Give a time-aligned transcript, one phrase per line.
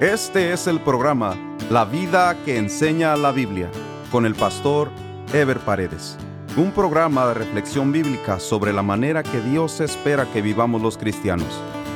[0.00, 1.36] Este es el programa
[1.70, 3.70] La vida que enseña la Biblia
[4.10, 4.90] con el pastor
[5.32, 6.18] Ever Paredes.
[6.56, 11.46] Un programa de reflexión bíblica sobre la manera que Dios espera que vivamos los cristianos,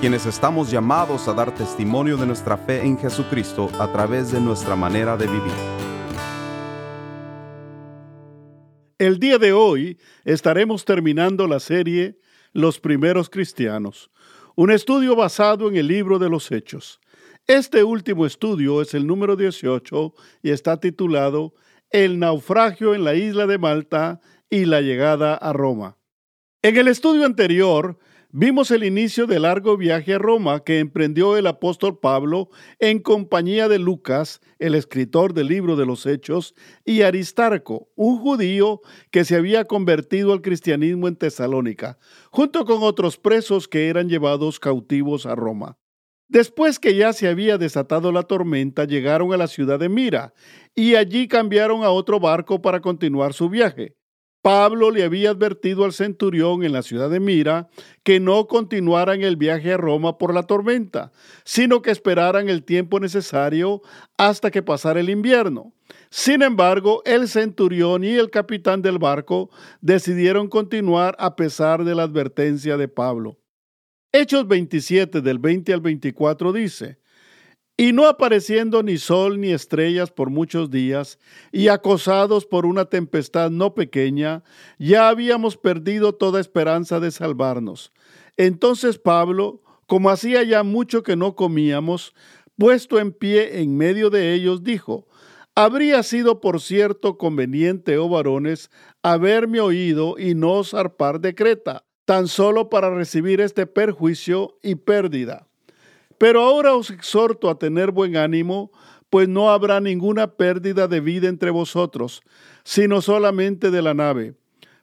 [0.01, 4.77] quienes estamos llamados a dar testimonio de nuestra fe en Jesucristo a través de nuestra
[4.77, 5.53] manera de vivir.
[8.97, 12.17] El día de hoy estaremos terminando la serie
[12.53, 14.09] Los primeros cristianos,
[14.55, 17.01] un estudio basado en el libro de los Hechos.
[17.49, 21.55] Este último estudio es el número 18 y está titulado
[21.89, 25.97] El naufragio en la isla de Malta y la llegada a Roma.
[26.61, 27.99] En el estudio anterior
[28.31, 32.51] vimos el inicio del largo viaje a Roma que emprendió el apóstol Pablo
[32.81, 38.83] en compañía de Lucas, el escritor del libro de los Hechos, y Aristarco, un judío
[39.11, 41.97] que se había convertido al cristianismo en Tesalónica,
[42.31, 45.79] junto con otros presos que eran llevados cautivos a Roma.
[46.29, 50.35] Después que ya se había desatado la tormenta, llegaron a la ciudad de Mira
[50.75, 53.97] y allí cambiaron a otro barco para continuar su viaje.
[54.43, 57.69] Pablo le había advertido al centurión en la ciudad de Mira
[58.05, 61.13] que no continuaran el viaje a Roma por la tormenta,
[61.45, 63.83] sino que esperaran el tiempo necesario
[64.17, 65.73] hasta que pasara el invierno.
[66.11, 72.05] Sin embargo, el centurión y el capitán del barco decidieron continuar a pesar de la
[72.05, 73.39] advertencia de Pablo.
[74.11, 76.99] Hechos 27 del 20 al 24 dice,
[77.77, 81.19] y no apareciendo ni sol ni estrellas por muchos días,
[81.53, 84.43] y acosados por una tempestad no pequeña,
[84.79, 87.93] ya habíamos perdido toda esperanza de salvarnos.
[88.39, 92.15] Entonces Pablo, como hacía ya mucho que no comíamos,
[92.57, 95.07] puesto en pie en medio de ellos, dijo,
[95.55, 98.71] Habría sido, por cierto, conveniente, oh varones,
[99.03, 105.47] haberme oído y no zarpar de Creta tan solo para recibir este perjuicio y pérdida.
[106.17, 108.73] Pero ahora os exhorto a tener buen ánimo,
[109.11, 112.23] pues no habrá ninguna pérdida de vida entre vosotros,
[112.65, 114.35] sino solamente de la nave.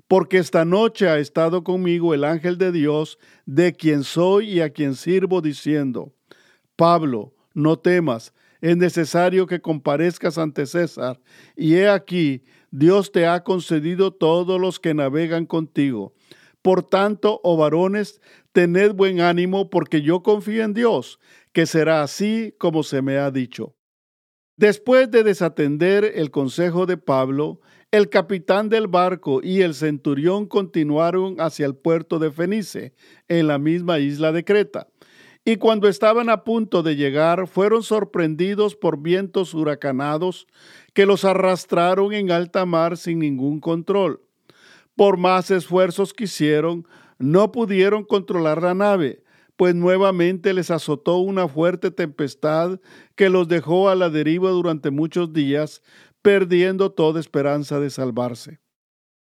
[0.07, 4.69] Porque esta noche ha estado conmigo el ángel de Dios, de quien soy y a
[4.69, 6.13] quien sirvo, diciendo,
[6.75, 11.19] Pablo, no temas, es necesario que comparezcas ante César,
[11.55, 16.13] y he aquí, Dios te ha concedido todos los que navegan contigo.
[16.65, 18.19] Por tanto, oh varones,
[18.51, 21.19] tened buen ánimo, porque yo confío en Dios,
[21.53, 23.75] que será así como se me ha dicho.
[24.57, 27.61] Después de desatender el consejo de Pablo,
[27.91, 32.95] el capitán del barco y el centurión continuaron hacia el puerto de Fenice,
[33.27, 34.87] en la misma isla de Creta.
[35.45, 40.47] Y cuando estaban a punto de llegar, fueron sorprendidos por vientos huracanados
[40.95, 44.24] que los arrastraron en alta mar sin ningún control.
[44.95, 46.87] Por más esfuerzos que hicieron,
[47.19, 49.23] no pudieron controlar la nave,
[49.55, 52.79] pues nuevamente les azotó una fuerte tempestad
[53.15, 55.81] que los dejó a la deriva durante muchos días,
[56.21, 58.59] perdiendo toda esperanza de salvarse.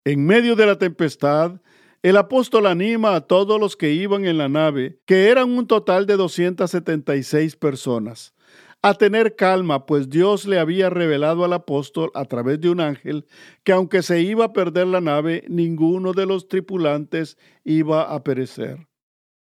[0.05, 1.61] En medio de la tempestad,
[2.01, 6.05] el apóstol anima a todos los que iban en la nave, que eran un total
[6.05, 8.33] de 276 personas,
[8.81, 13.25] a tener calma, pues Dios le había revelado al apóstol a través de un ángel
[13.63, 18.87] que aunque se iba a perder la nave, ninguno de los tripulantes iba a perecer.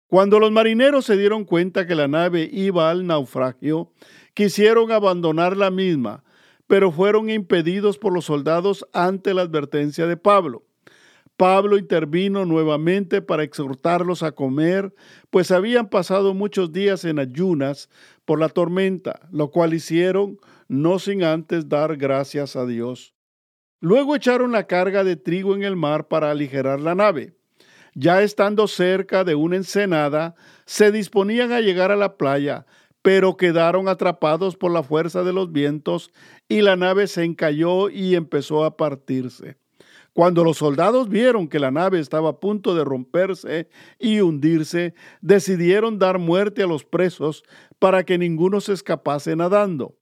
[0.09, 3.93] Cuando los marineros se dieron cuenta que la nave iba al naufragio,
[4.35, 6.23] quisieron abandonar la misma,
[6.67, 10.65] pero fueron impedidos por los soldados ante la advertencia de Pablo.
[11.37, 14.95] Pablo intervino nuevamente para exhortarlos a comer,
[15.31, 17.89] pues habían pasado muchos días en ayunas
[18.25, 23.15] por la tormenta, lo cual hicieron no sin antes dar gracias a Dios.
[23.81, 27.35] Luego echaron la carga de trigo en el mar para aligerar la nave.
[27.95, 32.65] Ya estando cerca de una ensenada, se disponían a llegar a la playa,
[33.03, 36.11] pero quedaron atrapados por la fuerza de los vientos
[36.49, 39.59] y la nave se encalló y empezó a partirse.
[40.15, 45.99] Cuando los soldados vieron que la nave estaba a punto de romperse y hundirse, decidieron
[45.99, 47.43] dar muerte a los presos
[47.81, 49.99] para que ninguno se escapase nadando.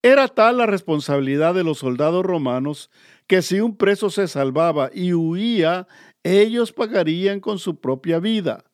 [0.00, 2.88] Era tal la responsabilidad de los soldados romanos
[3.26, 5.88] que si un preso se salvaba y huía,
[6.22, 8.64] ellos pagarían con su propia vida.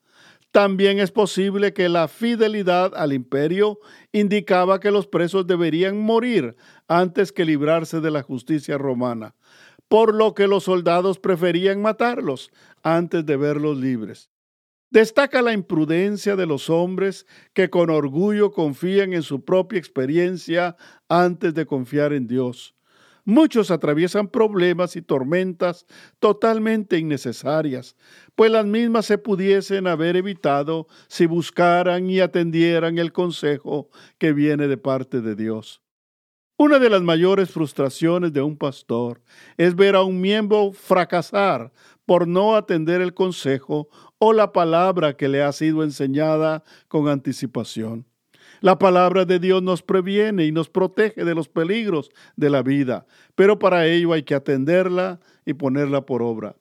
[0.50, 3.80] También es posible que la fidelidad al imperio
[4.12, 6.56] indicaba que los presos deberían morir
[6.88, 9.34] antes que librarse de la justicia romana
[9.88, 12.50] por lo que los soldados preferían matarlos
[12.82, 14.30] antes de verlos libres.
[14.90, 20.76] Destaca la imprudencia de los hombres que con orgullo confían en su propia experiencia
[21.08, 22.74] antes de confiar en Dios.
[23.24, 25.86] Muchos atraviesan problemas y tormentas
[26.18, 27.96] totalmente innecesarias,
[28.34, 33.88] pues las mismas se pudiesen haber evitado si buscaran y atendieran el consejo
[34.18, 35.83] que viene de parte de Dios.
[36.56, 39.20] Una de las mayores frustraciones de un pastor
[39.56, 41.72] es ver a un miembro fracasar
[42.06, 48.06] por no atender el consejo o la palabra que le ha sido enseñada con anticipación.
[48.60, 53.04] La palabra de Dios nos previene y nos protege de los peligros de la vida,
[53.34, 56.54] pero para ello hay que atenderla y ponerla por obra.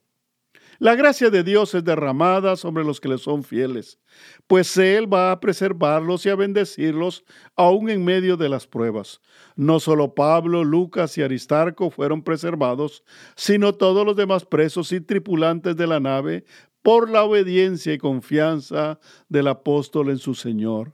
[0.79, 3.99] La gracia de Dios es derramada sobre los que le son fieles,
[4.47, 7.23] pues Él va a preservarlos y a bendecirlos
[7.55, 9.21] aún en medio de las pruebas.
[9.55, 13.03] No solo Pablo, Lucas y Aristarco fueron preservados,
[13.35, 16.43] sino todos los demás presos y tripulantes de la nave
[16.81, 18.99] por la obediencia y confianza
[19.29, 20.93] del apóstol en su Señor.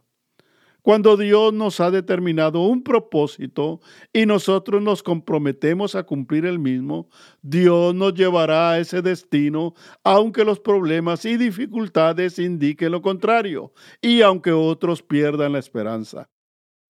[0.81, 3.81] Cuando Dios nos ha determinado un propósito
[4.13, 7.09] y nosotros nos comprometemos a cumplir el mismo,
[7.41, 9.73] Dios nos llevará a ese destino,
[10.03, 16.29] aunque los problemas y dificultades indiquen lo contrario y aunque otros pierdan la esperanza.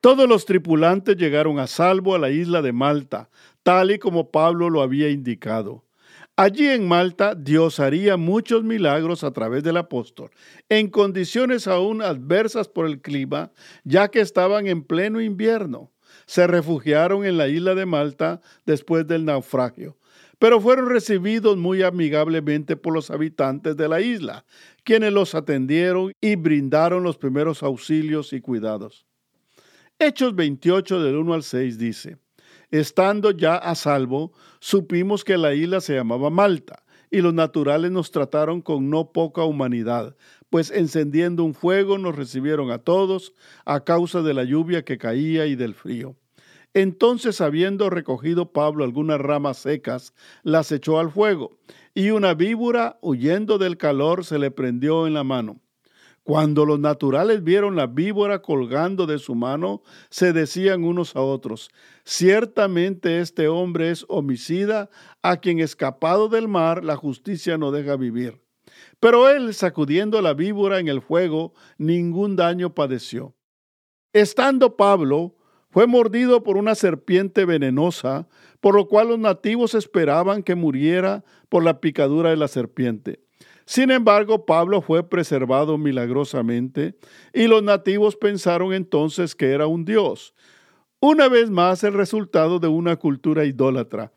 [0.02, 3.30] Todos los tripulantes llegaron a salvo a la isla de Malta,
[3.64, 5.89] tal y como Pablo lo había indicado.
[6.42, 10.32] Allí en Malta Dios haría muchos milagros a través del apóstol,
[10.70, 13.52] en condiciones aún adversas por el clima,
[13.84, 15.92] ya que estaban en pleno invierno.
[16.28, 19.98] Se refugiaron en la isla de Malta después del naufragio,
[20.40, 24.46] pero fueron recibidos muy amigablemente por los habitantes de la isla,
[24.86, 29.06] quienes los atendieron y brindaron los primeros auxilios y cuidados.
[30.00, 32.18] Hechos 28 del 1 al 6 dice,
[32.72, 38.12] Estando ya a salvo, supimos que la isla se llamaba Malta, y los naturales nos
[38.12, 40.16] trataron con no poca humanidad,
[40.50, 43.34] pues encendiendo un fuego nos recibieron a todos
[43.66, 46.16] a causa de la lluvia que caía y del frío.
[46.76, 50.14] Entonces, habiendo recogido Pablo algunas ramas secas,
[50.44, 51.58] las echó al fuego,
[51.96, 55.60] y una víbora, huyendo del calor, se le prendió en la mano.
[56.24, 61.72] Cuando los naturales vieron la víbora colgando de su mano, se decían unos a otros,
[62.04, 64.90] ciertamente este hombre es homicida,
[65.22, 68.42] a quien escapado del mar la justicia no deja vivir.
[69.00, 73.36] Pero él, sacudiendo la víbora en el fuego, ningún daño padeció.
[74.14, 75.36] Estando Pablo,
[75.70, 78.28] fue mordido por una serpiente venenosa,
[78.60, 83.24] por lo cual los nativos esperaban que muriera por la picadura de la serpiente.
[83.70, 86.96] Sin embargo, Pablo fue preservado milagrosamente
[87.32, 90.34] y los nativos pensaron entonces que era un dios.
[91.00, 94.12] Una vez más el resultado de una cultura idólatra,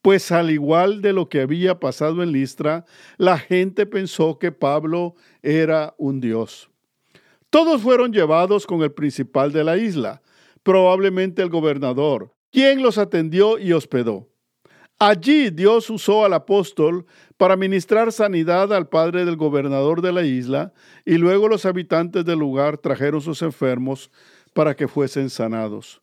[0.00, 2.86] pues al igual de lo que había pasado en Listra,
[3.18, 6.70] la gente pensó que Pablo era un dios.
[7.50, 10.22] Todos fueron llevados con el principal de la isla,
[10.62, 14.30] probablemente el gobernador, quien los atendió y hospedó.
[15.06, 17.04] Allí Dios usó al apóstol
[17.36, 20.72] para ministrar sanidad al padre del gobernador de la isla
[21.04, 24.10] y luego los habitantes del lugar trajeron sus enfermos
[24.54, 26.00] para que fuesen sanados.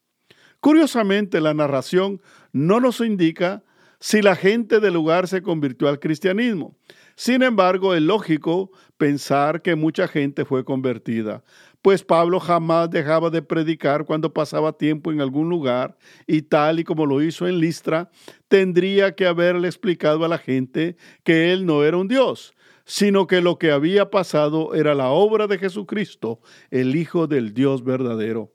[0.60, 2.22] Curiosamente, la narración
[2.52, 3.64] no nos indica
[4.00, 6.78] si la gente del lugar se convirtió al cristianismo.
[7.16, 11.44] Sin embargo, es lógico pensar que mucha gente fue convertida,
[11.82, 15.98] pues Pablo jamás dejaba de predicar cuando pasaba tiempo en algún lugar
[16.28, 18.12] y tal y como lo hizo en Listra,
[18.48, 22.54] tendría que haberle explicado a la gente que él no era un Dios,
[22.86, 26.40] sino que lo que había pasado era la obra de Jesucristo,
[26.70, 28.54] el Hijo del Dios verdadero.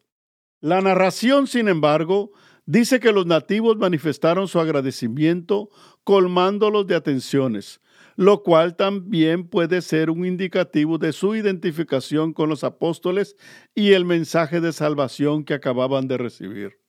[0.61, 2.33] La narración, sin embargo,
[2.65, 5.69] dice que los nativos manifestaron su agradecimiento
[6.05, 7.81] colmándolos de atenciones,
[8.17, 13.37] lo cual también puede ser un indicativo de su identificación con los apóstoles
[13.75, 16.86] y el mensaje de salvación que acababan de recibir.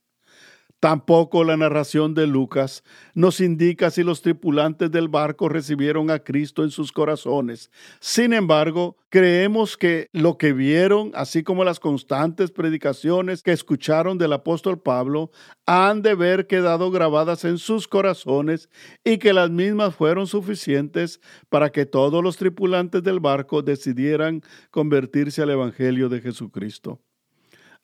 [0.80, 2.84] Tampoco la narración de Lucas
[3.16, 7.72] nos indica si los tripulantes del barco recibieron a Cristo en sus corazones.
[8.00, 14.34] Sin embargo, creemos que lo que vieron, así como las constantes predicaciones que escucharon del
[14.34, 15.32] apóstol Pablo,
[15.66, 18.70] han de haber quedado grabadas en sus corazones
[19.04, 21.20] y que las mismas fueron suficientes
[21.50, 27.02] para que todos los tripulantes del barco decidieran convertirse al Evangelio de Jesucristo.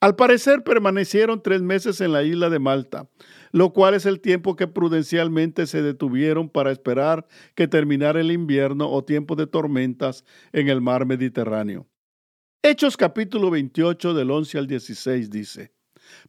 [0.00, 3.08] Al parecer permanecieron tres meses en la isla de Malta,
[3.52, 8.90] lo cual es el tiempo que prudencialmente se detuvieron para esperar que terminara el invierno
[8.90, 11.86] o tiempo de tormentas en el mar Mediterráneo.
[12.62, 15.72] Hechos capítulo 28 del 11 al 16 dice,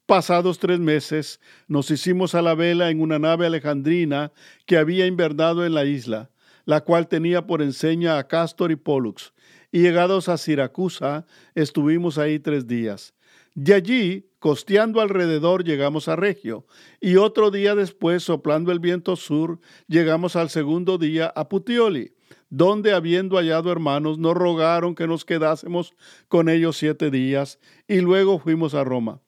[0.06, 4.32] Pasados tres meses nos hicimos a la vela en una nave alejandrina
[4.66, 6.30] que había invernado en la isla,
[6.66, 9.34] la cual tenía por enseña a Castor y Pollux,
[9.72, 13.15] y llegados a Siracusa estuvimos ahí tres días
[13.56, 16.68] de allí costeando alrededor llegamos a Regio,
[17.02, 22.14] y otro día después, soplando el viento sur, llegamos al segundo día a Puteoli,
[22.50, 25.94] donde habiendo hallado hermanos, nos rogaron que nos quedásemos
[26.28, 29.22] con ellos siete días, y luego fuimos a Roma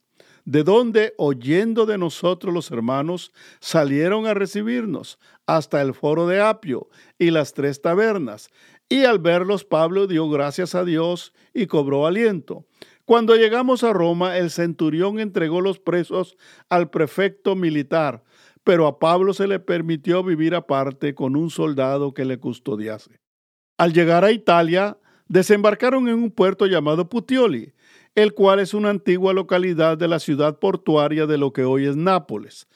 [0.47, 6.87] de donde, oyendo de nosotros los hermanos, salieron a recibirnos hasta el foro de Apio
[7.19, 8.49] y las tres tabernas.
[8.87, 12.65] Y al verlos, Pablo dio gracias a Dios y cobró aliento.
[13.07, 16.35] Cuando llegamos a Roma, el centurión entregó los presos
[16.67, 18.25] al prefecto militar,
[18.65, 23.21] pero a Pablo se le permitió vivir aparte con un soldado que le custodiase.
[23.77, 24.97] Al llegar a Italia,
[25.29, 27.73] desembarcaron en un puerto llamado Puteoli,
[28.13, 31.95] el cual es una antigua localidad de la ciudad portuaria de lo que hoy es
[31.95, 32.67] Nápoles.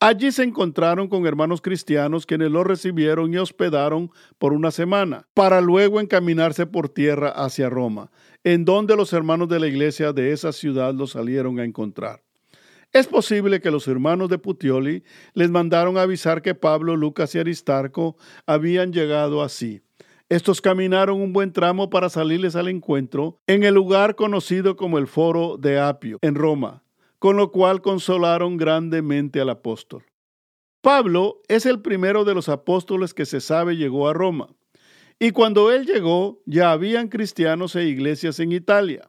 [0.00, 5.62] Allí se encontraron con hermanos cristianos quienes lo recibieron y hospedaron por una semana, para
[5.62, 8.10] luego encaminarse por tierra hacia Roma,
[8.44, 12.22] en donde los hermanos de la iglesia de esa ciudad los salieron a encontrar.
[12.92, 15.04] Es posible que los hermanos de Puteoli
[15.34, 18.16] les mandaron avisar que Pablo, Lucas y Aristarco
[18.46, 19.82] habían llegado así.
[20.30, 25.06] Estos caminaron un buen tramo para salirles al encuentro en el lugar conocido como el
[25.06, 26.82] Foro de Apio, en Roma,
[27.18, 30.04] con lo cual consolaron grandemente al apóstol.
[30.80, 34.48] Pablo es el primero de los apóstoles que se sabe llegó a Roma.
[35.18, 39.08] Y cuando él llegó, ya habían cristianos e iglesias en Italia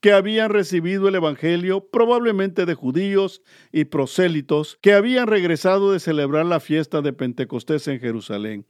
[0.00, 6.46] que habían recibido el Evangelio, probablemente de judíos y prosélitos, que habían regresado de celebrar
[6.46, 8.66] la fiesta de Pentecostés en Jerusalén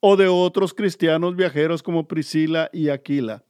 [0.00, 3.44] o de otros cristianos viajeros como Priscila y Aquila.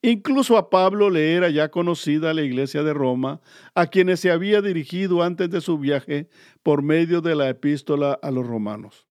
[0.00, 3.40] Incluso a Pablo le era ya conocida la iglesia de Roma,
[3.74, 6.28] a quienes se había dirigido antes de su viaje
[6.62, 9.08] por medio de la epístola a los romanos.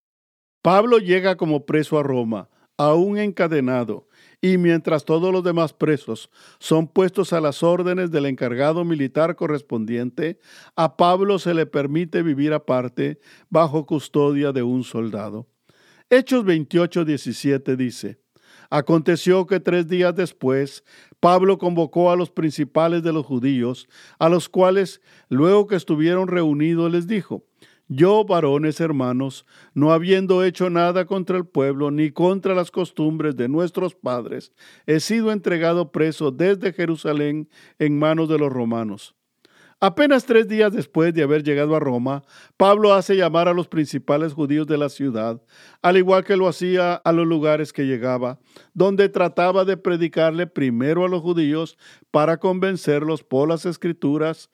[0.61, 4.07] Pablo llega como preso a Roma, aún encadenado,
[4.41, 6.29] y mientras todos los demás presos
[6.59, 10.39] son puestos a las órdenes del encargado militar correspondiente,
[10.75, 15.47] a Pablo se le permite vivir aparte bajo custodia de un soldado.
[16.09, 18.19] Hechos 28, 17 dice,
[18.69, 20.83] Aconteció que tres días después
[21.19, 23.87] Pablo convocó a los principales de los judíos,
[24.19, 27.45] a los cuales, luego que estuvieron reunidos, les dijo,
[27.87, 33.47] Yo, varones hermanos, no habiendo hecho nada contra el pueblo ni contra las costumbres de
[33.47, 34.51] nuestros padres,
[34.87, 39.15] he sido entregado preso desde Jerusalén en manos de los romanos.
[39.79, 42.23] Apenas tres días después de haber llegado a Roma,
[42.57, 45.39] Pablo hace llamar a los principales judíos de la ciudad,
[45.83, 48.39] al igual que lo hacía a los lugares que llegaba,
[48.73, 51.77] donde trataba de predicarle primero a los judíos
[52.09, 54.49] para convencerlos por las escrituras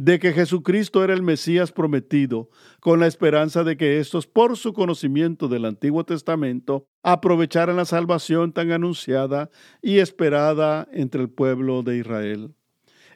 [0.00, 2.48] de que Jesucristo era el Mesías prometido,
[2.80, 8.54] con la esperanza de que estos, por su conocimiento del Antiguo Testamento, aprovecharan la salvación
[8.54, 9.50] tan anunciada
[9.82, 12.54] y esperada entre el pueblo de Israel.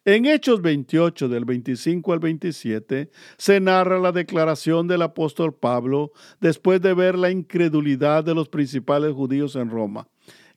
[0.04, 6.12] En Hechos 28 del 25 al 27 se narra la declaración del apóstol Pablo
[6.42, 10.06] después de ver la incredulidad de los principales judíos en Roma.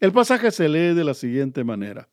[0.01, 2.09] El pasaje se lee de la siguiente manera.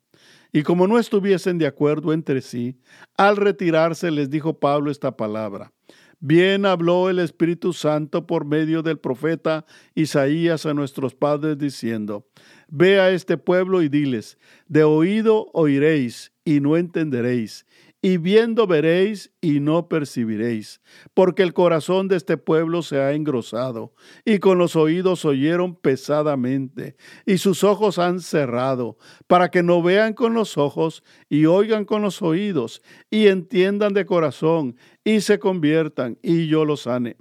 [0.57, 2.79] Y como no estuviesen de acuerdo entre sí,
[3.17, 5.73] al retirarse les dijo Pablo esta palabra.
[6.21, 12.29] Bien habló el Espíritu Santo por medio del profeta Isaías a nuestros padres diciendo,
[12.69, 17.67] Ve a este pueblo y diles, de oído oiréis y no entenderéis,
[18.05, 20.83] y viendo veréis y no percibiréis,
[21.15, 23.95] porque el corazón de este pueblo se ha engrosado,
[24.27, 30.13] y con los oídos oyeron pesadamente, y sus ojos han cerrado, para que no vean
[30.13, 36.19] con los ojos y oigan con los oídos, y entiendan de corazón, y se conviertan,
[36.21, 37.17] y yo los sane.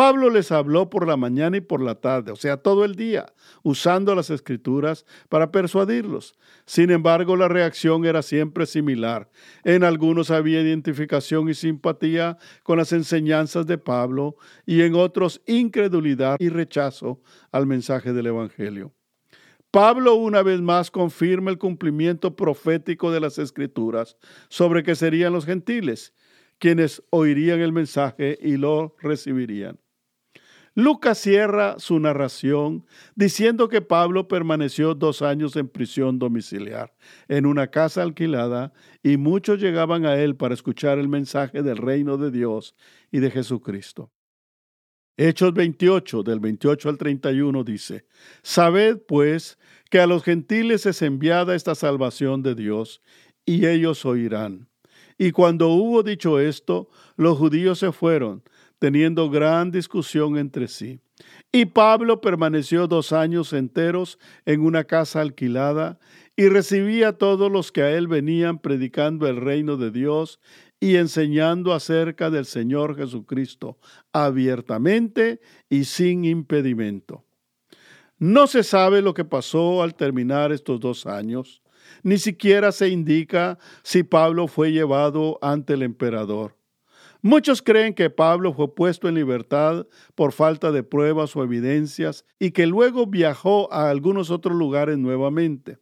[0.00, 3.34] Pablo les habló por la mañana y por la tarde, o sea, todo el día,
[3.62, 6.38] usando las escrituras para persuadirlos.
[6.64, 9.30] Sin embargo, la reacción era siempre similar.
[9.62, 16.36] En algunos había identificación y simpatía con las enseñanzas de Pablo y en otros incredulidad
[16.38, 17.20] y rechazo
[17.52, 18.94] al mensaje del Evangelio.
[19.70, 24.16] Pablo una vez más confirma el cumplimiento profético de las escrituras
[24.48, 26.14] sobre que serían los gentiles
[26.58, 29.78] quienes oirían el mensaje y lo recibirían.
[30.74, 32.86] Lucas cierra su narración
[33.16, 36.94] diciendo que Pablo permaneció dos años en prisión domiciliar,
[37.28, 38.72] en una casa alquilada,
[39.02, 42.76] y muchos llegaban a él para escuchar el mensaje del reino de Dios
[43.10, 44.12] y de Jesucristo.
[45.16, 48.06] Hechos 28, del 28 al 31 dice,
[48.42, 49.58] Sabed pues
[49.90, 53.02] que a los gentiles es enviada esta salvación de Dios,
[53.44, 54.68] y ellos oirán.
[55.18, 58.42] Y cuando hubo dicho esto, los judíos se fueron,
[58.80, 60.98] teniendo gran discusión entre sí.
[61.52, 66.00] Y Pablo permaneció dos años enteros en una casa alquilada
[66.34, 70.40] y recibía a todos los que a él venían predicando el reino de Dios
[70.80, 73.78] y enseñando acerca del Señor Jesucristo
[74.12, 77.26] abiertamente y sin impedimento.
[78.18, 81.62] No se sabe lo que pasó al terminar estos dos años,
[82.02, 86.59] ni siquiera se indica si Pablo fue llevado ante el emperador.
[87.22, 92.52] Muchos creen que Pablo fue puesto en libertad por falta de pruebas o evidencias y
[92.52, 95.78] que luego viajó a algunos otros lugares nuevamente.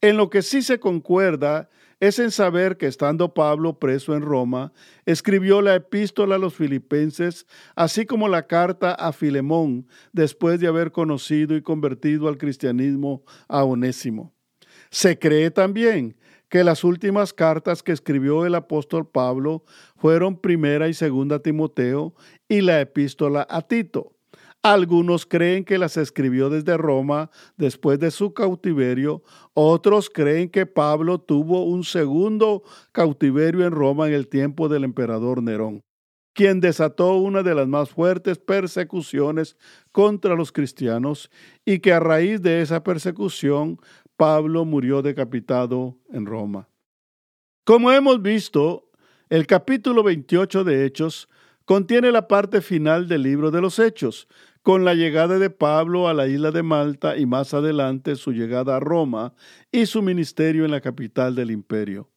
[0.00, 1.70] En lo que sí se concuerda
[2.00, 4.72] es en saber que estando Pablo preso en Roma,
[5.06, 10.92] escribió la epístola a los filipenses, así como la carta a Filemón, después de haber
[10.92, 14.34] conocido y convertido al cristianismo a Onésimo.
[14.90, 16.16] Se cree también
[16.56, 19.62] que las últimas cartas que escribió el apóstol Pablo
[19.98, 22.14] fueron primera y segunda Timoteo
[22.48, 24.14] y la epístola a Tito.
[24.62, 29.22] Algunos creen que las escribió desde Roma después de su cautiverio,
[29.52, 35.42] otros creen que Pablo tuvo un segundo cautiverio en Roma en el tiempo del emperador
[35.42, 35.82] Nerón,
[36.32, 39.58] quien desató una de las más fuertes persecuciones
[39.92, 41.30] contra los cristianos
[41.66, 43.78] y que a raíz de esa persecución
[44.16, 46.68] Pablo murió decapitado en Roma.
[47.64, 48.90] Como hemos visto,
[49.28, 51.28] el capítulo 28 de Hechos
[51.64, 54.28] contiene la parte final del libro de los Hechos,
[54.62, 58.76] con la llegada de Pablo a la isla de Malta y más adelante su llegada
[58.76, 59.34] a Roma
[59.70, 62.08] y su ministerio en la capital del imperio.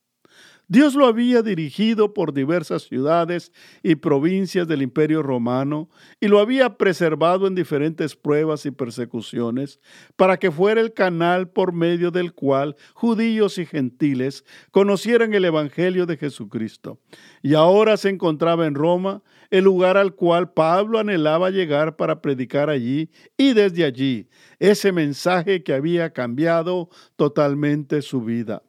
[0.72, 6.78] Dios lo había dirigido por diversas ciudades y provincias del imperio romano y lo había
[6.78, 9.80] preservado en diferentes pruebas y persecuciones
[10.16, 16.06] para que fuera el canal por medio del cual judíos y gentiles conocieran el Evangelio
[16.06, 17.00] de Jesucristo.
[17.42, 22.70] Y ahora se encontraba en Roma, el lugar al cual Pablo anhelaba llegar para predicar
[22.70, 28.62] allí y desde allí ese mensaje que había cambiado totalmente su vida.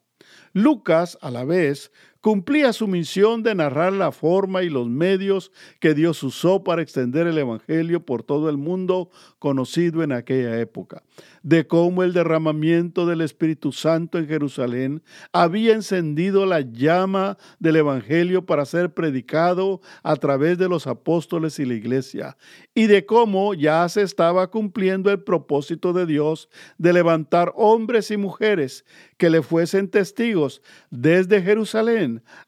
[0.52, 5.94] Lucas, a la vez, cumplía su misión de narrar la forma y los medios que
[5.94, 11.02] Dios usó para extender el Evangelio por todo el mundo conocido en aquella época,
[11.42, 18.44] de cómo el derramamiento del Espíritu Santo en Jerusalén había encendido la llama del Evangelio
[18.44, 22.36] para ser predicado a través de los apóstoles y la iglesia,
[22.74, 28.18] y de cómo ya se estaba cumpliendo el propósito de Dios de levantar hombres y
[28.18, 28.84] mujeres
[29.16, 31.42] que le fuesen testigos desde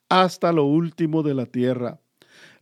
[0.09, 2.01] Hasta lo último de la tierra.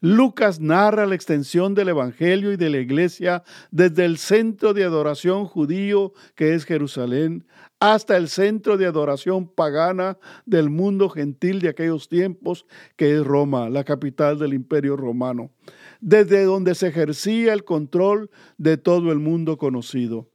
[0.02, 5.44] Lucas narra la extensión del Evangelio y de la Iglesia desde el centro de adoración
[5.44, 7.46] judío que es Jerusalén
[7.80, 13.68] hasta el centro de adoración pagana del mundo gentil de aquellos tiempos que es Roma,
[13.68, 15.50] la capital del imperio romano,
[16.00, 20.30] desde donde se ejercía el control de todo el mundo conocido.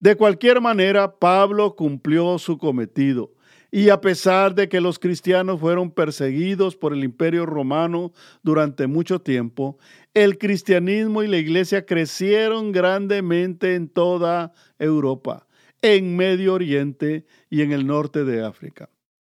[0.00, 3.35] De cualquier manera, Pablo cumplió su cometido.
[3.70, 9.20] Y a pesar de que los cristianos fueron perseguidos por el imperio romano durante mucho
[9.20, 9.78] tiempo,
[10.14, 15.46] el cristianismo y la iglesia crecieron grandemente en toda Europa,
[15.82, 18.88] en Medio Oriente y en el norte de África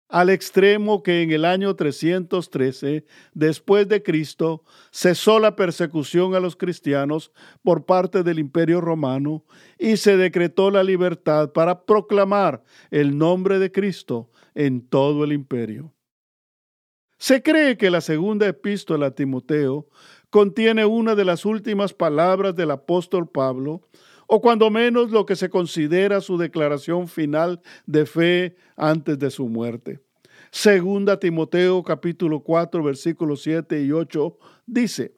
[0.08, 6.56] al extremo que en el año 313 después de Cristo cesó la persecución a los
[6.56, 9.44] cristianos por parte del Imperio Romano
[9.78, 15.92] y se decretó la libertad para proclamar el nombre de Cristo en todo el imperio.
[17.18, 19.88] Se cree que la segunda epístola a Timoteo
[20.30, 23.88] contiene una de las últimas palabras del apóstol Pablo
[24.26, 29.48] o cuando menos lo que se considera su declaración final de fe antes de su
[29.48, 30.00] muerte.
[30.50, 35.14] Segunda Timoteo capítulo 4 versículos 7 y 8 dice,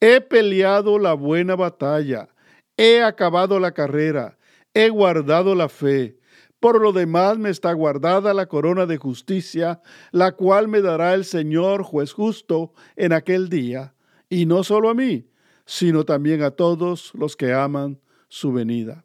[0.00, 2.28] He peleado la buena batalla,
[2.76, 4.38] he acabado la carrera,
[4.74, 6.18] he guardado la fe.
[6.58, 9.80] Por lo demás me está guardada la corona de justicia,
[10.12, 13.94] la cual me dará el Señor juez justo en aquel día,
[14.28, 15.28] y no solo a mí,
[15.66, 18.00] sino también a todos los que aman
[18.32, 19.04] su venida.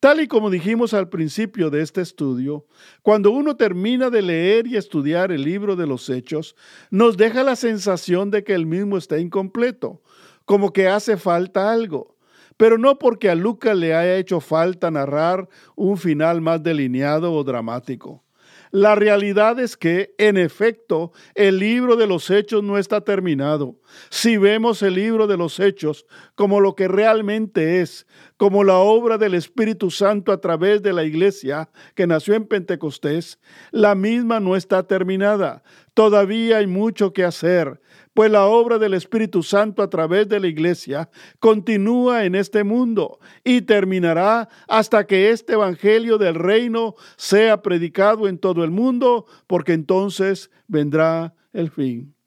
[0.00, 2.66] Tal y como dijimos al principio de este estudio,
[3.02, 6.56] cuando uno termina de leer y estudiar el libro de los hechos,
[6.90, 10.00] nos deja la sensación de que el mismo está incompleto,
[10.46, 12.16] como que hace falta algo,
[12.56, 17.44] pero no porque a Lucas le haya hecho falta narrar un final más delineado o
[17.44, 18.24] dramático.
[18.70, 23.80] La realidad es que, en efecto, el libro de los hechos no está terminado.
[24.10, 28.06] Si vemos el libro de los hechos como lo que realmente es,
[28.38, 33.38] como la obra del Espíritu Santo a través de la iglesia que nació en Pentecostés,
[33.70, 35.62] la misma no está terminada.
[35.92, 37.80] Todavía hay mucho que hacer
[38.14, 43.20] pues la obra del Espíritu Santo a través de la iglesia continúa en este mundo
[43.44, 49.72] y terminará hasta que este Evangelio del reino sea predicado en todo el mundo, porque
[49.72, 52.17] entonces vendrá el fin.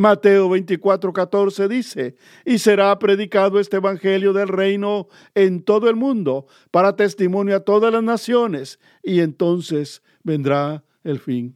[0.00, 6.46] Mateo 24, 14 dice, y será predicado este Evangelio del reino en todo el mundo
[6.70, 11.54] para testimonio a todas las naciones, y entonces vendrá el fin.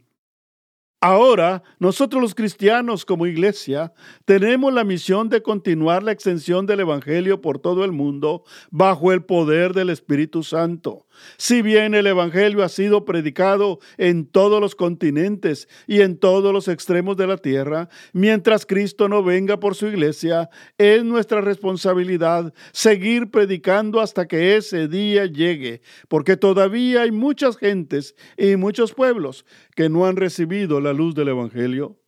[1.00, 3.94] Ahora, nosotros los cristianos como iglesia
[4.26, 9.24] tenemos la misión de continuar la extensión del Evangelio por todo el mundo bajo el
[9.24, 11.03] poder del Espíritu Santo.
[11.36, 16.68] Si bien el Evangelio ha sido predicado en todos los continentes y en todos los
[16.68, 23.30] extremos de la tierra, mientras Cristo no venga por su iglesia, es nuestra responsabilidad seguir
[23.30, 29.88] predicando hasta que ese día llegue, porque todavía hay muchas gentes y muchos pueblos que
[29.88, 31.98] no han recibido la luz del Evangelio.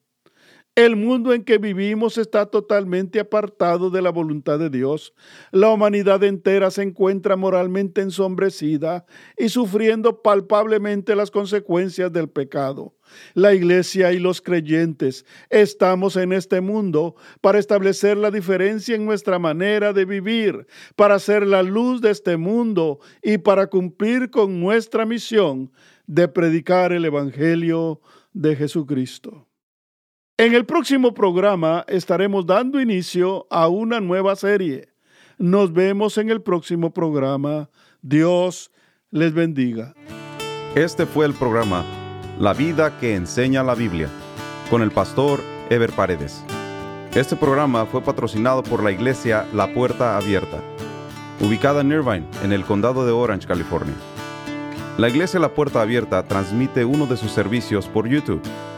[0.76, 5.14] El mundo en que vivimos está totalmente apartado de la voluntad de Dios.
[5.50, 9.06] La humanidad entera se encuentra moralmente ensombrecida
[9.38, 12.94] y sufriendo palpablemente las consecuencias del pecado.
[13.32, 19.38] La iglesia y los creyentes estamos en este mundo para establecer la diferencia en nuestra
[19.38, 25.06] manera de vivir, para ser la luz de este mundo y para cumplir con nuestra
[25.06, 25.72] misión
[26.06, 28.02] de predicar el Evangelio
[28.34, 29.45] de Jesucristo.
[30.38, 34.90] En el próximo programa estaremos dando inicio a una nueva serie.
[35.38, 37.70] Nos vemos en el próximo programa.
[38.02, 38.70] Dios
[39.10, 39.94] les bendiga.
[40.74, 41.86] Este fue el programa
[42.38, 44.10] La vida que enseña la Biblia
[44.68, 46.44] con el pastor Ever Paredes.
[47.14, 50.60] Este programa fue patrocinado por la iglesia La Puerta Abierta,
[51.40, 53.94] ubicada en Irvine, en el condado de Orange, California.
[54.98, 58.42] La iglesia La Puerta Abierta transmite uno de sus servicios por YouTube